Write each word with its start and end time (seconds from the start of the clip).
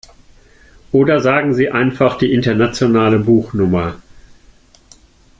Oder 0.91 1.19
sagen 1.19 1.53
Sie 1.53 1.69
einfach 1.69 2.17
die 2.17 2.33
internationale 2.33 3.19
Buchnummer. 3.19 4.01